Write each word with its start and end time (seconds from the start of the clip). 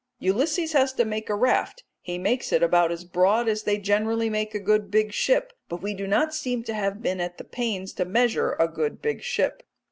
Ulysses 0.19 0.73
has 0.73 0.93
to 0.93 1.05
make 1.05 1.29
a 1.29 1.35
raft; 1.35 1.83
he 2.01 2.17
makes 2.17 2.51
it 2.51 2.63
about 2.63 2.91
as 2.91 3.03
broad 3.03 3.47
as 3.47 3.61
they 3.61 3.77
generally 3.77 4.31
make 4.31 4.55
a 4.55 4.59
good 4.59 4.89
big 4.89 5.13
ship, 5.13 5.53
but 5.69 5.83
we 5.83 5.93
do 5.93 6.07
not 6.07 6.33
seem 6.33 6.63
to 6.63 6.73
have 6.73 7.03
been 7.03 7.21
at 7.21 7.37
the 7.37 7.43
pains 7.43 7.93
to 7.93 8.03
measure 8.05 8.53
a 8.53 8.67
good 8.67 8.99
big 8.99 9.21
ship. 9.21 9.61